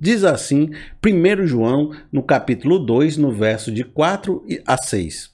Diz 0.00 0.22
assim, 0.22 0.70
1 1.04 1.46
João, 1.46 1.90
no 2.12 2.22
capítulo 2.22 2.78
2, 2.78 3.16
no 3.16 3.32
verso 3.32 3.72
de 3.72 3.82
4 3.82 4.44
a 4.66 4.76
6. 4.76 5.30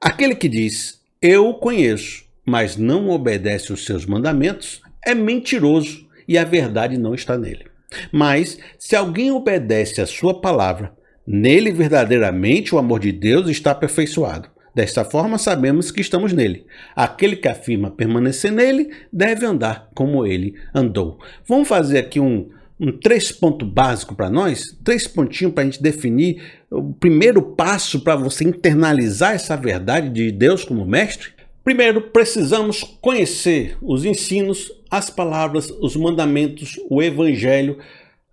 Aquele 0.00 0.34
que 0.34 0.48
diz, 0.48 1.00
Eu 1.20 1.48
o 1.48 1.54
conheço, 1.54 2.24
mas 2.44 2.76
não 2.76 3.08
obedece 3.08 3.72
os 3.72 3.84
seus 3.84 4.04
mandamentos, 4.04 4.82
é 5.04 5.14
mentiroso 5.14 6.06
e 6.28 6.36
a 6.36 6.44
verdade 6.44 6.98
não 6.98 7.14
está 7.14 7.38
nele. 7.38 7.66
Mas, 8.10 8.58
se 8.78 8.94
alguém 8.94 9.30
obedece 9.30 10.00
a 10.00 10.06
sua 10.06 10.40
palavra, 10.40 10.92
nele 11.26 11.72
verdadeiramente 11.72 12.74
o 12.74 12.78
amor 12.78 13.00
de 13.00 13.12
Deus 13.12 13.48
está 13.48 13.70
aperfeiçoado. 13.70 14.50
Desta 14.74 15.04
forma, 15.04 15.36
sabemos 15.36 15.90
que 15.90 16.00
estamos 16.00 16.32
nele. 16.32 16.66
Aquele 16.96 17.36
que 17.36 17.48
afirma 17.48 17.90
permanecer 17.90 18.50
nele 18.50 18.90
deve 19.12 19.44
andar 19.44 19.90
como 19.94 20.26
ele 20.26 20.54
andou. 20.74 21.18
Vamos 21.46 21.68
fazer 21.68 21.98
aqui 21.98 22.18
um, 22.18 22.48
um 22.82 22.90
três 22.90 23.30
ponto 23.30 23.64
básico 23.64 24.12
para 24.12 24.28
nós, 24.28 24.76
três 24.82 25.06
pontinhos 25.06 25.54
para 25.54 25.62
a 25.62 25.66
gente 25.66 25.80
definir 25.80 26.42
o 26.68 26.92
primeiro 26.92 27.40
passo 27.40 28.00
para 28.00 28.16
você 28.16 28.42
internalizar 28.42 29.34
essa 29.34 29.56
verdade 29.56 30.10
de 30.10 30.32
Deus 30.32 30.64
como 30.64 30.84
mestre. 30.84 31.28
Primeiro, 31.62 32.10
precisamos 32.10 32.82
conhecer 33.00 33.78
os 33.80 34.04
ensinos, 34.04 34.68
as 34.90 35.08
palavras, 35.08 35.70
os 35.70 35.94
mandamentos, 35.94 36.74
o 36.90 37.00
evangelho. 37.00 37.78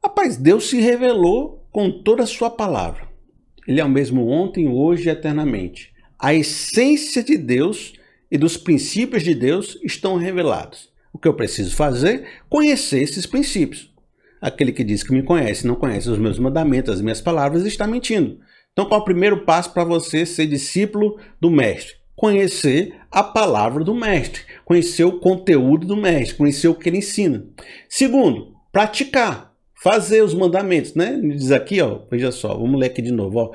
Rapaz, 0.03 0.35
Deus 0.35 0.67
se 0.67 0.81
revelou 0.81 1.63
com 1.71 1.91
toda 1.91 2.23
a 2.23 2.27
sua 2.27 2.49
palavra. 2.49 3.07
Ele 3.67 3.79
é 3.79 3.85
o 3.85 3.89
mesmo 3.89 4.27
ontem, 4.27 4.67
hoje 4.67 5.09
e 5.09 5.11
eternamente. 5.11 5.93
A 6.17 6.33
essência 6.33 7.21
de 7.21 7.37
Deus 7.37 7.93
e 8.31 8.37
dos 8.37 8.57
princípios 8.57 9.21
de 9.21 9.35
Deus 9.35 9.77
estão 9.83 10.17
revelados. 10.17 10.89
O 11.13 11.19
que 11.19 11.27
eu 11.27 11.35
preciso 11.35 11.75
fazer? 11.75 12.27
Conhecer 12.49 13.03
esses 13.03 13.27
princípios. 13.27 13.89
Aquele 14.41 14.71
que 14.71 14.83
diz 14.83 15.03
que 15.03 15.11
me 15.11 15.23
conhece, 15.23 15.67
não 15.67 15.75
conhece 15.75 16.09
os 16.09 16.17
meus 16.17 16.39
mandamentos, 16.39 16.95
as 16.95 17.01
minhas 17.01 17.21
palavras, 17.21 17.65
está 17.65 17.85
mentindo. 17.85 18.39
Então, 18.71 18.85
qual 18.85 18.99
é 18.99 19.01
o 19.01 19.05
primeiro 19.05 19.43
passo 19.45 19.73
para 19.73 19.83
você 19.83 20.25
ser 20.25 20.47
discípulo 20.47 21.17
do 21.39 21.51
Mestre? 21.51 21.95
Conhecer 22.15 22.95
a 23.11 23.23
palavra 23.23 23.83
do 23.83 23.93
Mestre, 23.93 24.41
conhecer 24.63 25.03
o 25.03 25.19
conteúdo 25.19 25.87
do 25.87 25.97
Mestre, 25.97 26.37
conhecer 26.37 26.67
o 26.67 26.75
que 26.75 26.89
ele 26.89 26.99
ensina. 26.99 27.45
Segundo, 27.87 28.53
praticar, 28.71 29.53
fazer 29.81 30.21
os 30.21 30.33
mandamentos, 30.33 30.93
né? 30.95 31.19
Diz 31.21 31.51
aqui, 31.51 31.81
ó, 31.81 31.99
veja 32.09 32.31
só, 32.31 32.57
vamos 32.57 32.79
ler 32.79 32.87
aqui 32.87 33.01
de 33.01 33.11
novo, 33.11 33.39
ó. 33.39 33.51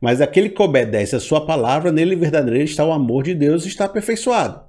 Mas 0.00 0.20
aquele 0.20 0.48
que 0.48 0.62
obedece 0.62 1.16
a 1.16 1.20
sua 1.20 1.44
palavra, 1.44 1.90
nele 1.90 2.14
verdadeiramente 2.14 2.70
está 2.70 2.84
o 2.84 2.92
amor 2.92 3.24
de 3.24 3.34
Deus 3.34 3.64
e 3.64 3.68
está 3.68 3.84
aperfeiçoado. 3.84 4.60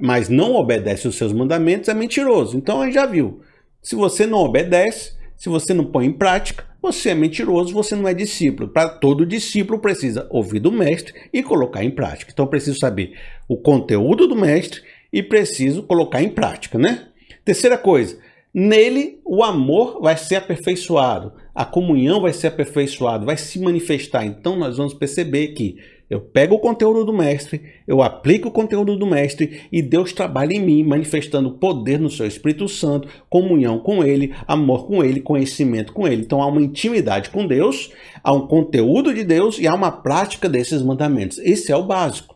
Mas 0.00 0.28
não 0.28 0.54
obedece 0.54 1.06
os 1.06 1.16
seus 1.16 1.32
mandamentos, 1.32 1.88
é 1.88 1.94
mentiroso. 1.94 2.56
Então, 2.56 2.80
a 2.80 2.86
gente 2.86 2.94
já 2.94 3.06
viu. 3.06 3.42
Se 3.84 3.94
você 3.94 4.26
não 4.26 4.38
obedece, 4.38 5.12
se 5.36 5.50
você 5.50 5.74
não 5.74 5.84
põe 5.84 6.06
em 6.06 6.12
prática, 6.12 6.64
você 6.80 7.10
é 7.10 7.14
mentiroso, 7.14 7.74
você 7.74 7.94
não 7.94 8.08
é 8.08 8.14
discípulo. 8.14 8.66
Para 8.66 8.88
todo 8.88 9.26
discípulo 9.26 9.78
precisa 9.78 10.26
ouvir 10.30 10.58
do 10.58 10.72
mestre 10.72 11.12
e 11.30 11.42
colocar 11.42 11.84
em 11.84 11.90
prática. 11.90 12.30
Então 12.32 12.46
preciso 12.46 12.78
saber 12.78 13.12
o 13.46 13.58
conteúdo 13.58 14.26
do 14.26 14.34
mestre 14.34 14.80
e 15.12 15.22
preciso 15.22 15.82
colocar 15.82 16.22
em 16.22 16.30
prática, 16.30 16.78
né? 16.78 17.08
Terceira 17.44 17.76
coisa, 17.76 18.18
nele 18.54 19.20
o 19.22 19.44
amor 19.44 20.00
vai 20.00 20.16
ser 20.16 20.36
aperfeiçoado, 20.36 21.34
a 21.54 21.66
comunhão 21.66 22.22
vai 22.22 22.32
ser 22.32 22.46
aperfeiçoada, 22.46 23.26
vai 23.26 23.36
se 23.36 23.58
manifestar. 23.58 24.24
Então 24.24 24.56
nós 24.56 24.78
vamos 24.78 24.94
perceber 24.94 25.48
que 25.48 25.76
eu 26.08 26.20
pego 26.20 26.56
o 26.56 26.58
conteúdo 26.58 27.04
do 27.04 27.12
mestre, 27.12 27.62
eu 27.86 28.02
aplico 28.02 28.48
o 28.48 28.52
conteúdo 28.52 28.96
do 28.96 29.06
mestre 29.06 29.62
e 29.72 29.80
Deus 29.80 30.12
trabalha 30.12 30.52
em 30.52 30.60
mim, 30.60 30.84
manifestando 30.84 31.52
poder 31.52 31.98
no 31.98 32.10
seu 32.10 32.26
Espírito 32.26 32.68
Santo, 32.68 33.08
comunhão 33.28 33.78
com 33.78 34.04
ele, 34.04 34.34
amor 34.46 34.86
com 34.86 35.02
ele, 35.02 35.20
conhecimento 35.20 35.92
com 35.92 36.06
ele. 36.06 36.22
Então 36.22 36.42
há 36.42 36.46
uma 36.46 36.62
intimidade 36.62 37.30
com 37.30 37.46
Deus, 37.46 37.90
há 38.22 38.32
um 38.32 38.46
conteúdo 38.46 39.14
de 39.14 39.24
Deus 39.24 39.58
e 39.58 39.66
há 39.66 39.74
uma 39.74 39.90
prática 39.90 40.48
desses 40.48 40.82
mandamentos. 40.82 41.38
Esse 41.38 41.72
é 41.72 41.76
o 41.76 41.86
básico. 41.86 42.34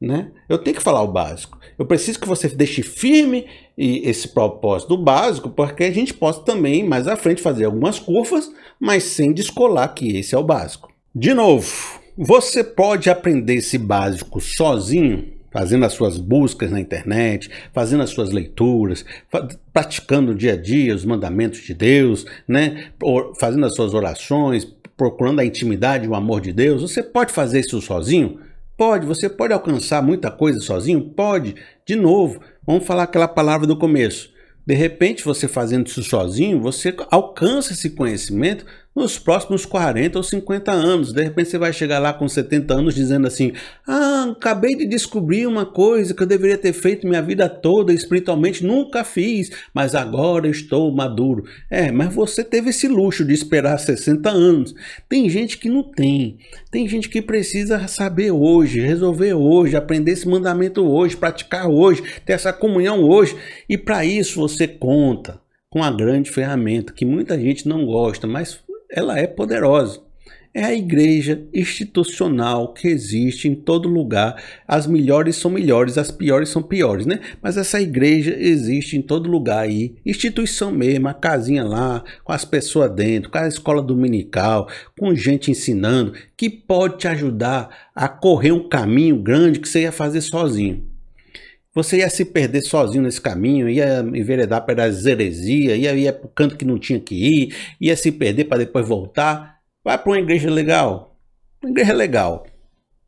Né? 0.00 0.30
Eu 0.48 0.56
tenho 0.56 0.76
que 0.76 0.82
falar 0.82 1.02
o 1.02 1.12
básico. 1.12 1.58
Eu 1.78 1.84
preciso 1.84 2.18
que 2.18 2.28
você 2.28 2.48
deixe 2.48 2.82
firme 2.82 3.46
esse 3.76 4.28
propósito 4.28 4.96
básico, 4.96 5.50
porque 5.50 5.84
a 5.84 5.90
gente 5.90 6.14
possa 6.14 6.40
também 6.42 6.84
mais 6.84 7.06
à 7.06 7.16
frente 7.16 7.42
fazer 7.42 7.64
algumas 7.64 7.98
curvas, 7.98 8.50
mas 8.78 9.04
sem 9.04 9.32
descolar 9.32 9.94
que 9.94 10.16
esse 10.16 10.34
é 10.34 10.38
o 10.38 10.44
básico. 10.44 10.90
De 11.14 11.34
novo, 11.34 11.99
você 12.22 12.62
pode 12.62 13.08
aprender 13.08 13.54
esse 13.54 13.78
básico 13.78 14.42
sozinho, 14.42 15.32
fazendo 15.50 15.86
as 15.86 15.94
suas 15.94 16.18
buscas 16.18 16.70
na 16.70 16.78
internet, 16.78 17.50
fazendo 17.72 18.02
as 18.02 18.10
suas 18.10 18.30
leituras, 18.30 19.06
praticando 19.72 20.32
no 20.32 20.38
dia 20.38 20.52
a 20.52 20.56
dia 20.56 20.94
os 20.94 21.02
mandamentos 21.02 21.60
de 21.60 21.72
Deus, 21.72 22.26
né? 22.46 22.90
fazendo 23.38 23.64
as 23.64 23.74
suas 23.74 23.94
orações, 23.94 24.66
procurando 24.98 25.40
a 25.40 25.46
intimidade 25.46 26.04
e 26.04 26.08
o 26.08 26.14
amor 26.14 26.42
de 26.42 26.52
Deus. 26.52 26.82
Você 26.82 27.02
pode 27.02 27.32
fazer 27.32 27.60
isso 27.60 27.80
sozinho? 27.80 28.38
Pode. 28.76 29.06
Você 29.06 29.26
pode 29.26 29.54
alcançar 29.54 30.02
muita 30.02 30.30
coisa 30.30 30.60
sozinho? 30.60 31.00
Pode. 31.00 31.54
De 31.86 31.96
novo, 31.96 32.38
vamos 32.66 32.84
falar 32.84 33.04
aquela 33.04 33.28
palavra 33.28 33.66
do 33.66 33.78
começo. 33.78 34.30
De 34.66 34.74
repente, 34.74 35.24
você 35.24 35.48
fazendo 35.48 35.86
isso 35.86 36.02
sozinho, 36.02 36.60
você 36.60 36.94
alcança 37.10 37.72
esse 37.72 37.90
conhecimento 37.90 38.66
nos 38.94 39.18
próximos 39.18 39.64
40 39.64 40.18
ou 40.18 40.22
50 40.22 40.72
anos. 40.72 41.12
De 41.12 41.22
repente 41.22 41.50
você 41.50 41.58
vai 41.58 41.72
chegar 41.72 41.98
lá 41.98 42.12
com 42.12 42.28
70 42.28 42.74
anos 42.74 42.94
dizendo 42.94 43.26
assim: 43.26 43.52
Ah, 43.86 44.28
acabei 44.32 44.76
de 44.76 44.86
descobrir 44.86 45.46
uma 45.46 45.64
coisa 45.64 46.14
que 46.14 46.22
eu 46.22 46.26
deveria 46.26 46.58
ter 46.58 46.72
feito 46.72 47.06
minha 47.06 47.22
vida 47.22 47.48
toda 47.48 47.92
espiritualmente, 47.92 48.64
nunca 48.64 49.04
fiz, 49.04 49.50
mas 49.72 49.94
agora 49.94 50.48
estou 50.48 50.90
maduro. 50.92 51.44
É, 51.70 51.90
mas 51.92 52.14
você 52.14 52.42
teve 52.42 52.70
esse 52.70 52.88
luxo 52.88 53.24
de 53.24 53.32
esperar 53.32 53.78
60 53.78 54.28
anos. 54.28 54.74
Tem 55.08 55.28
gente 55.28 55.58
que 55.58 55.68
não 55.68 55.82
tem. 55.82 56.38
Tem 56.70 56.86
gente 56.88 57.08
que 57.08 57.22
precisa 57.22 57.86
saber 57.86 58.30
hoje, 58.30 58.80
resolver 58.80 59.34
hoje, 59.34 59.76
aprender 59.76 60.12
esse 60.12 60.28
mandamento 60.28 60.84
hoje, 60.86 61.16
praticar 61.16 61.68
hoje, 61.68 62.02
ter 62.24 62.32
essa 62.32 62.52
comunhão 62.52 63.02
hoje. 63.04 63.36
E 63.68 63.78
para 63.78 64.04
isso 64.04 64.40
você 64.40 64.66
conta 64.66 65.40
com 65.68 65.84
a 65.84 65.90
grande 65.90 66.30
ferramenta 66.30 66.92
que 66.92 67.04
muita 67.04 67.38
gente 67.38 67.68
não 67.68 67.86
gosta, 67.86 68.26
mas 68.26 68.60
ela 68.90 69.18
é 69.18 69.26
poderosa. 69.26 70.00
É 70.52 70.64
a 70.64 70.74
igreja 70.74 71.46
institucional 71.54 72.74
que 72.74 72.88
existe 72.88 73.46
em 73.46 73.54
todo 73.54 73.88
lugar. 73.88 74.34
As 74.66 74.84
melhores 74.84 75.36
são 75.36 75.48
melhores, 75.48 75.96
as 75.96 76.10
piores 76.10 76.48
são 76.48 76.60
piores, 76.60 77.06
né? 77.06 77.20
Mas 77.40 77.56
essa 77.56 77.80
igreja 77.80 78.36
existe 78.36 78.96
em 78.96 79.02
todo 79.02 79.30
lugar 79.30 79.60
aí. 79.60 79.94
Instituição 80.04 80.72
mesmo, 80.72 81.06
a 81.06 81.14
casinha 81.14 81.62
lá, 81.62 82.02
com 82.24 82.32
as 82.32 82.44
pessoas 82.44 82.90
dentro, 82.90 83.30
com 83.30 83.38
a 83.38 83.46
escola 83.46 83.80
dominical, 83.80 84.68
com 84.98 85.14
gente 85.14 85.52
ensinando, 85.52 86.14
que 86.36 86.50
pode 86.50 86.98
te 86.98 87.06
ajudar 87.06 87.90
a 87.94 88.08
correr 88.08 88.50
um 88.50 88.68
caminho 88.68 89.22
grande 89.22 89.60
que 89.60 89.68
você 89.68 89.82
ia 89.82 89.92
fazer 89.92 90.20
sozinho. 90.20 90.89
Você 91.72 91.98
ia 91.98 92.10
se 92.10 92.24
perder 92.24 92.62
sozinho 92.62 93.04
nesse 93.04 93.20
caminho, 93.20 93.68
ia 93.68 94.00
enveredar 94.00 94.66
para 94.66 94.84
as 94.84 95.06
heresias, 95.06 95.78
ia, 95.78 95.94
ia 95.94 96.12
para 96.12 96.26
o 96.26 96.30
canto 96.30 96.56
que 96.56 96.64
não 96.64 96.78
tinha 96.80 96.98
que 96.98 97.14
ir, 97.14 97.56
ia 97.80 97.96
se 97.96 98.10
perder 98.10 98.46
para 98.46 98.58
depois 98.58 98.86
voltar. 98.86 99.60
Vai 99.84 99.96
para 99.96 100.10
uma 100.10 100.18
igreja 100.18 100.50
legal. 100.50 101.16
Uma 101.62 101.70
igreja 101.70 101.92
legal. 101.92 102.44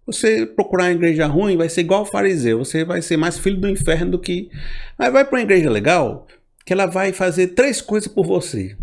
Você 0.06 0.46
procurar 0.46 0.84
uma 0.84 0.92
igreja 0.92 1.26
ruim 1.26 1.56
vai 1.56 1.68
ser 1.68 1.80
igual 1.80 2.02
o 2.02 2.06
fariseu. 2.06 2.58
Você 2.58 2.84
vai 2.84 3.02
ser 3.02 3.16
mais 3.16 3.36
filho 3.36 3.60
do 3.60 3.68
inferno 3.68 4.12
do 4.12 4.18
que. 4.18 4.48
Mas 4.96 5.12
vai 5.12 5.24
para 5.24 5.38
uma 5.38 5.42
igreja 5.42 5.68
legal 5.68 6.28
que 6.64 6.72
ela 6.72 6.86
vai 6.86 7.12
fazer 7.12 7.48
três 7.48 7.80
coisas 7.80 8.06
por 8.06 8.24
você. 8.24 8.76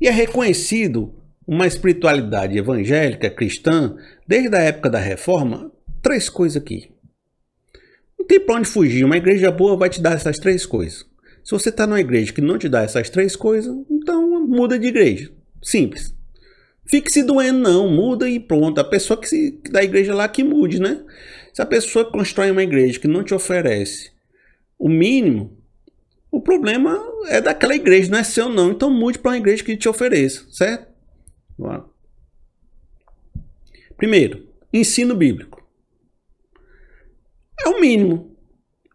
E 0.00 0.08
é 0.08 0.10
reconhecido 0.10 1.14
uma 1.46 1.66
espiritualidade 1.66 2.58
evangélica, 2.58 3.30
cristã, 3.30 3.96
desde 4.26 4.56
a 4.56 4.60
época 4.60 4.90
da 4.90 4.98
reforma, 4.98 5.70
três 6.02 6.28
coisas 6.28 6.60
aqui 6.60 6.90
tem 8.30 8.38
para 8.38 8.54
onde 8.54 8.68
fugir. 8.68 9.04
Uma 9.04 9.16
igreja 9.16 9.50
boa 9.50 9.76
vai 9.76 9.90
te 9.90 10.00
dar 10.00 10.12
essas 10.12 10.38
três 10.38 10.64
coisas. 10.64 11.04
Se 11.42 11.50
você 11.50 11.68
está 11.68 11.84
numa 11.84 11.98
igreja 11.98 12.32
que 12.32 12.40
não 12.40 12.56
te 12.56 12.68
dá 12.68 12.82
essas 12.82 13.10
três 13.10 13.34
coisas, 13.34 13.74
então 13.90 14.46
muda 14.46 14.78
de 14.78 14.86
igreja. 14.86 15.32
Simples. 15.60 16.14
Fique 16.86 17.10
se 17.10 17.24
doendo, 17.24 17.58
não. 17.58 17.88
Muda 17.90 18.28
e 18.28 18.38
pronto. 18.38 18.78
A 18.78 18.84
pessoa 18.84 19.20
que, 19.20 19.28
se, 19.28 19.52
que 19.64 19.72
da 19.72 19.82
igreja 19.82 20.14
lá 20.14 20.28
que 20.28 20.44
mude, 20.44 20.80
né? 20.80 21.02
Se 21.52 21.60
a 21.60 21.66
pessoa 21.66 22.08
constrói 22.08 22.52
uma 22.52 22.62
igreja 22.62 23.00
que 23.00 23.08
não 23.08 23.24
te 23.24 23.34
oferece 23.34 24.12
o 24.78 24.88
mínimo, 24.88 25.58
o 26.30 26.40
problema 26.40 26.96
é 27.26 27.40
daquela 27.40 27.74
igreja, 27.74 28.12
não 28.12 28.18
é 28.18 28.24
seu, 28.24 28.48
não. 28.48 28.70
Então 28.70 28.90
mude 28.90 29.18
para 29.18 29.32
uma 29.32 29.38
igreja 29.38 29.64
que 29.64 29.76
te 29.76 29.88
ofereça, 29.88 30.46
certo? 30.52 30.86
Primeiro, 33.96 34.46
ensino 34.72 35.16
bíblico. 35.16 35.60
É 37.60 37.68
o 37.68 37.80
mínimo. 37.80 38.29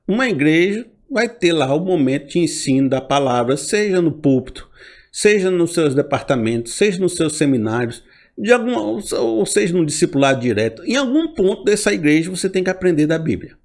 Uma 0.08 0.30
igreja 0.30 0.86
vai 1.10 1.30
ter 1.30 1.54
lá 1.54 1.74
o 1.74 1.84
momento 1.84 2.30
de 2.30 2.40
ensino 2.40 2.90
da 2.90 3.02
palavra, 3.02 3.58
seja 3.58 4.02
no 4.02 4.12
púlpito, 4.12 4.70
seja 5.12 5.50
nos 5.50 5.74
seus 5.74 5.96
departamentos, 5.96 6.74
seja 6.74 7.00
nos 7.00 7.16
seus 7.16 7.38
seminários, 7.38 8.04
de 8.38 8.52
alguma, 8.52 8.82
ou 8.82 9.46
seja 9.46 9.74
no 9.74 9.86
discipulado 9.86 10.42
direto. 10.42 10.84
Em 10.84 10.96
algum 10.96 11.34
ponto 11.34 11.64
dessa 11.64 11.94
igreja 11.94 12.30
você 12.30 12.50
tem 12.50 12.64
que 12.64 12.70
aprender 12.70 13.08
da 13.08 13.18
Bíblia. 13.18 13.58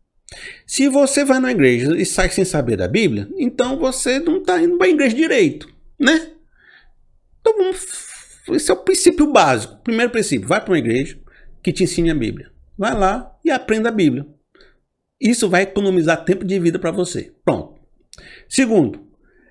Se 0.64 0.88
você 0.88 1.24
vai 1.24 1.40
na 1.40 1.50
igreja 1.50 1.96
e 1.96 2.06
sai 2.06 2.30
sem 2.30 2.44
saber 2.44 2.76
da 2.76 2.86
Bíblia, 2.86 3.28
então 3.36 3.76
você 3.76 4.20
não 4.20 4.38
está 4.38 4.62
indo 4.62 4.78
para 4.78 4.86
a 4.86 4.90
igreja 4.90 5.16
direito, 5.16 5.68
né? 5.98 6.30
esse 8.54 8.70
é 8.70 8.74
o 8.74 8.76
princípio 8.76 9.30
básico. 9.32 9.76
Primeiro 9.82 10.10
princípio, 10.10 10.48
vai 10.48 10.60
para 10.60 10.72
uma 10.72 10.78
igreja 10.78 11.18
que 11.62 11.72
te 11.72 11.84
ensine 11.84 12.10
a 12.10 12.14
Bíblia. 12.14 12.50
Vai 12.76 12.94
lá 12.94 13.36
e 13.44 13.50
aprenda 13.50 13.88
a 13.88 13.92
Bíblia. 13.92 14.26
Isso 15.20 15.48
vai 15.48 15.62
economizar 15.62 16.24
tempo 16.24 16.44
de 16.44 16.58
vida 16.58 16.78
para 16.78 16.90
você. 16.90 17.32
Pronto. 17.44 17.74
Segundo, 18.48 19.00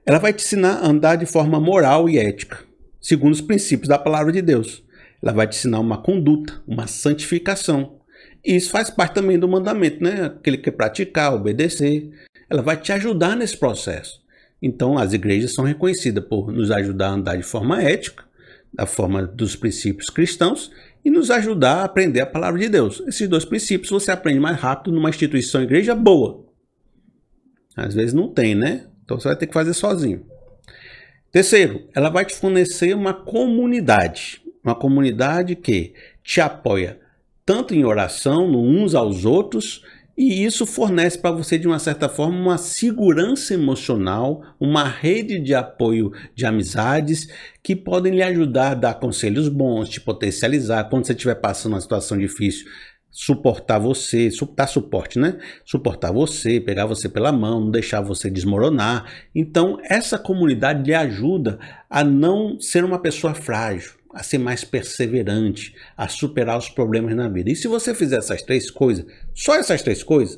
ela 0.06 0.18
vai 0.18 0.34
te 0.34 0.44
ensinar 0.44 0.78
a 0.78 0.88
andar 0.88 1.16
de 1.16 1.26
forma 1.26 1.60
moral 1.60 2.10
e 2.10 2.18
ética, 2.18 2.60
segundo 3.00 3.34
os 3.34 3.42
princípios 3.42 3.88
da 3.88 4.00
palavra 4.00 4.32
de 4.32 4.42
Deus. 4.42 4.84
Ela 5.22 5.32
vai 5.32 5.48
te 5.48 5.58
ensinar 5.58 5.80
uma 5.80 6.02
conduta, 6.02 6.62
uma 6.68 6.88
santificação. 6.88 8.00
E 8.44 8.56
isso 8.56 8.72
faz 8.72 8.90
parte 8.90 9.14
também 9.14 9.38
do 9.38 9.48
mandamento, 9.48 10.04
né? 10.04 10.26
Aquele 10.26 10.58
que 10.58 10.72
praticar, 10.72 11.34
obedecer. 11.34 12.10
Ela 12.50 12.62
vai 12.62 12.78
te 12.78 12.92
ajudar 12.92 13.36
nesse 13.36 13.56
processo. 13.56 14.22
Então, 14.62 14.98
as 14.98 15.14
igrejas 15.14 15.54
são 15.54 15.64
reconhecidas 15.64 16.24
por 16.26 16.52
nos 16.52 16.72
ajudar 16.72 17.10
a 17.10 17.14
andar 17.14 17.38
de 17.38 17.44
forma 17.44 17.82
ética, 17.82 18.24
da 18.74 18.86
forma 18.86 19.26
dos 19.26 19.56
princípios 19.56 20.10
cristãos, 20.10 20.72
e 21.04 21.10
nos 21.10 21.32
ajudar 21.32 21.78
a 21.78 21.84
aprender 21.86 22.22
a 22.22 22.26
palavra 22.26 22.60
de 22.60 22.70
Deus. 22.70 23.02
Esses 23.08 23.28
dois 23.28 23.46
princípios 23.46 23.90
você 23.90 24.12
aprende 24.12 24.40
mais 24.40 24.58
rápido 24.58 24.94
numa 24.94 25.10
instituição 25.10 25.62
igreja 25.62 25.96
boa. 25.96 26.46
Às 27.76 27.94
vezes 27.94 28.14
não 28.14 28.28
tem, 28.28 28.54
né? 28.56 28.88
Então 29.04 29.20
você 29.20 29.30
vai 29.30 29.38
ter 29.38 29.48
que 29.48 29.54
fazer 29.54 29.74
sozinho. 29.74 30.26
Terceiro, 31.32 31.88
ela 31.96 32.10
vai 32.10 32.26
te 32.26 32.36
fornecer 32.36 32.94
uma 32.94 33.14
comunidade. 33.14 34.42
Uma 34.64 34.76
comunidade 34.76 35.56
que 35.56 35.94
te 36.24 36.42
apoia 36.42 37.00
tanto 37.46 37.74
em 37.74 37.84
oração, 37.84 38.48
no 38.48 38.62
uns 38.62 38.94
aos 38.94 39.26
outros, 39.26 39.84
e 40.22 40.44
isso 40.44 40.66
fornece 40.66 41.18
para 41.18 41.32
você, 41.32 41.58
de 41.58 41.66
uma 41.66 41.80
certa 41.80 42.10
forma, 42.10 42.38
uma 42.38 42.58
segurança 42.58 43.54
emocional, 43.54 44.44
uma 44.60 44.84
rede 44.84 45.40
de 45.40 45.56
apoio 45.56 46.12
de 46.36 46.46
amizades 46.46 47.30
que 47.64 47.74
podem 47.74 48.14
lhe 48.14 48.22
ajudar 48.22 48.72
a 48.72 48.76
dar 48.76 48.94
conselhos 48.96 49.48
bons, 49.48 49.88
te 49.88 50.02
potencializar. 50.02 50.90
Quando 50.90 51.06
você 51.06 51.14
estiver 51.14 51.36
passando 51.36 51.72
uma 51.72 51.80
situação 51.80 52.18
difícil, 52.18 52.68
suportar 53.10 53.80
você, 53.80 54.30
dar 54.58 54.68
suporte, 54.68 55.18
né? 55.18 55.38
Suportar 55.64 56.12
você, 56.12 56.60
pegar 56.60 56.86
você 56.86 57.08
pela 57.08 57.32
mão, 57.32 57.62
não 57.62 57.72
deixar 57.72 58.02
você 58.02 58.30
desmoronar. 58.30 59.10
Então, 59.34 59.78
essa 59.86 60.20
comunidade 60.20 60.84
lhe 60.84 60.94
ajuda 60.94 61.58
a 61.90 62.04
não 62.04 62.60
ser 62.60 62.84
uma 62.84 63.00
pessoa 63.00 63.34
frágil 63.34 63.99
a 64.20 64.24
ser 64.24 64.38
mais 64.38 64.66
perseverante, 64.66 65.74
a 65.96 66.10
superar 66.10 66.58
os 66.58 66.68
problemas 66.68 67.16
na 67.16 67.30
vida. 67.30 67.50
E 67.50 67.56
se 67.56 67.70
você 67.70 67.96
fizer 67.96 68.18
essas 68.18 68.42
três 68.42 68.70
coisas, 68.70 69.06
só 69.34 69.56
essas 69.56 69.82
três 69.82 70.04
coisas, 70.04 70.38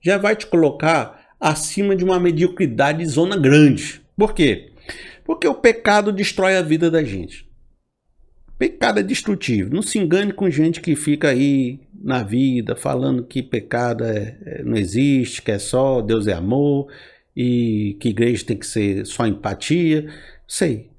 já 0.00 0.16
vai 0.16 0.36
te 0.36 0.46
colocar 0.46 1.34
acima 1.40 1.96
de 1.96 2.04
uma 2.04 2.20
mediocridade 2.20 3.04
zona 3.04 3.36
grande. 3.36 4.00
Por 4.16 4.32
quê? 4.32 4.70
Porque 5.24 5.48
o 5.48 5.56
pecado 5.56 6.12
destrói 6.12 6.56
a 6.56 6.62
vida 6.62 6.88
da 6.88 7.02
gente. 7.02 7.50
Pecado 8.56 9.00
é 9.00 9.02
destrutivo. 9.02 9.74
Não 9.74 9.82
se 9.82 9.98
engane 9.98 10.32
com 10.32 10.48
gente 10.48 10.80
que 10.80 10.94
fica 10.94 11.30
aí 11.30 11.80
na 12.00 12.22
vida 12.22 12.76
falando 12.76 13.24
que 13.24 13.42
pecado 13.42 14.04
é, 14.04 14.38
é, 14.46 14.62
não 14.62 14.76
existe, 14.76 15.42
que 15.42 15.50
é 15.50 15.58
só 15.58 16.00
Deus 16.00 16.28
é 16.28 16.32
amor 16.32 16.86
e 17.36 17.96
que 17.98 18.10
igreja 18.10 18.44
tem 18.46 18.56
que 18.56 18.66
ser 18.68 19.04
só 19.04 19.26
empatia. 19.26 20.06
Sei, 20.46 20.90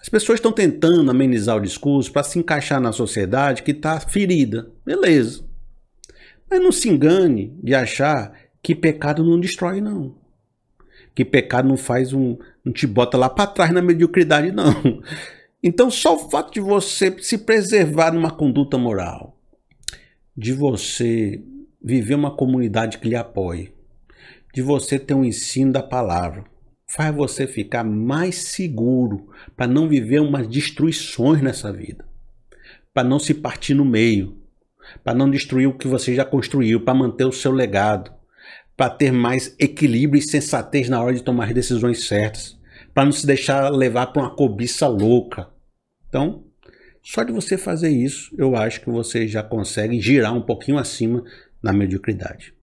as 0.00 0.08
pessoas 0.08 0.38
estão 0.38 0.50
tentando 0.50 1.10
amenizar 1.10 1.56
o 1.56 1.60
discurso 1.60 2.10
para 2.10 2.22
se 2.22 2.38
encaixar 2.38 2.80
na 2.80 2.90
sociedade 2.90 3.62
que 3.62 3.72
está 3.72 4.00
ferida. 4.00 4.70
Beleza. 4.84 5.44
Mas 6.50 6.60
não 6.60 6.72
se 6.72 6.88
engane 6.88 7.54
de 7.62 7.74
achar 7.74 8.32
que 8.62 8.74
pecado 8.74 9.22
não 9.22 9.38
destrói, 9.38 9.80
não. 9.80 10.14
Que 11.14 11.24
pecado 11.24 11.68
não 11.68 11.76
faz 11.76 12.12
um. 12.12 12.38
não 12.64 12.72
te 12.72 12.86
bota 12.86 13.18
lá 13.18 13.28
para 13.28 13.46
trás 13.46 13.72
na 13.72 13.82
mediocridade, 13.82 14.50
não. 14.52 15.02
Então, 15.62 15.90
só 15.90 16.16
o 16.16 16.30
fato 16.30 16.54
de 16.54 16.60
você 16.60 17.14
se 17.20 17.36
preservar 17.36 18.12
numa 18.12 18.30
conduta 18.30 18.78
moral, 18.78 19.38
de 20.34 20.54
você 20.54 21.42
viver 21.82 22.14
uma 22.14 22.34
comunidade 22.34 22.98
que 22.98 23.08
lhe 23.08 23.16
apoie, 23.16 23.72
de 24.54 24.62
você 24.62 24.98
ter 24.98 25.12
um 25.12 25.24
ensino 25.24 25.72
da 25.72 25.82
palavra, 25.82 26.44
faz 26.90 27.14
você 27.14 27.46
ficar 27.46 27.84
mais 27.84 28.48
seguro 28.48 29.28
para 29.56 29.68
não 29.68 29.88
viver 29.88 30.20
umas 30.20 30.48
destruições 30.48 31.40
nessa 31.40 31.72
vida, 31.72 32.04
para 32.92 33.08
não 33.08 33.20
se 33.20 33.32
partir 33.32 33.74
no 33.74 33.84
meio, 33.84 34.36
para 35.04 35.14
não 35.14 35.30
destruir 35.30 35.68
o 35.68 35.78
que 35.78 35.86
você 35.86 36.16
já 36.16 36.24
construiu, 36.24 36.80
para 36.80 36.92
manter 36.92 37.24
o 37.24 37.32
seu 37.32 37.52
legado, 37.52 38.12
para 38.76 38.90
ter 38.90 39.12
mais 39.12 39.54
equilíbrio 39.56 40.18
e 40.18 40.22
sensatez 40.22 40.88
na 40.88 41.00
hora 41.00 41.14
de 41.14 41.22
tomar 41.22 41.44
as 41.44 41.54
decisões 41.54 42.08
certas, 42.08 42.58
para 42.92 43.04
não 43.04 43.12
se 43.12 43.24
deixar 43.24 43.70
levar 43.70 44.08
para 44.08 44.22
uma 44.22 44.34
cobiça 44.34 44.88
louca. 44.88 45.48
Então, 46.08 46.44
só 47.00 47.22
de 47.22 47.32
você 47.32 47.56
fazer 47.56 47.90
isso, 47.90 48.34
eu 48.36 48.56
acho 48.56 48.80
que 48.80 48.90
você 48.90 49.28
já 49.28 49.44
consegue 49.44 50.00
girar 50.00 50.34
um 50.34 50.42
pouquinho 50.42 50.76
acima 50.76 51.22
na 51.62 51.72
mediocridade. 51.72 52.52